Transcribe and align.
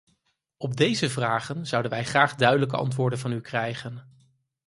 Op 0.57 0.77
deze 0.77 1.09
vragen 1.09 1.67
zouden 1.67 1.91
wij 1.91 2.05
graag 2.05 2.35
duidelijke 2.35 2.77
antwoorden 2.77 3.19
van 3.19 3.31
u 3.31 3.41
krijgen. 3.41 4.13